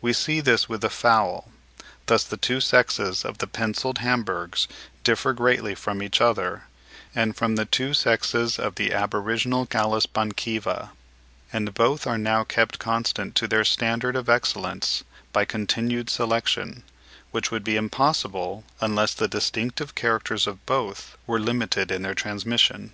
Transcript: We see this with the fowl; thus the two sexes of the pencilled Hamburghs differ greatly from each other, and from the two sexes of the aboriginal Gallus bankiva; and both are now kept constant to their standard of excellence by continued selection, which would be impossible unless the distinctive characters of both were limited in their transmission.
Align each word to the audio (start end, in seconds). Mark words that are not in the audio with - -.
We 0.00 0.12
see 0.12 0.40
this 0.40 0.68
with 0.68 0.82
the 0.82 0.88
fowl; 0.88 1.50
thus 2.06 2.22
the 2.22 2.36
two 2.36 2.60
sexes 2.60 3.24
of 3.24 3.38
the 3.38 3.48
pencilled 3.48 3.98
Hamburghs 3.98 4.68
differ 5.02 5.32
greatly 5.32 5.74
from 5.74 6.00
each 6.00 6.20
other, 6.20 6.68
and 7.12 7.34
from 7.34 7.56
the 7.56 7.64
two 7.64 7.92
sexes 7.92 8.56
of 8.56 8.76
the 8.76 8.92
aboriginal 8.92 9.64
Gallus 9.64 10.06
bankiva; 10.06 10.90
and 11.52 11.74
both 11.74 12.06
are 12.06 12.18
now 12.18 12.44
kept 12.44 12.78
constant 12.78 13.34
to 13.34 13.48
their 13.48 13.64
standard 13.64 14.14
of 14.14 14.28
excellence 14.28 15.02
by 15.32 15.44
continued 15.44 16.08
selection, 16.08 16.84
which 17.32 17.50
would 17.50 17.64
be 17.64 17.74
impossible 17.74 18.62
unless 18.80 19.12
the 19.12 19.26
distinctive 19.26 19.96
characters 19.96 20.46
of 20.46 20.64
both 20.66 21.16
were 21.26 21.40
limited 21.40 21.90
in 21.90 22.02
their 22.02 22.14
transmission. 22.14 22.92